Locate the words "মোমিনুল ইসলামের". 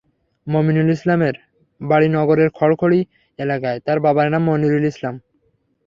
0.47-1.35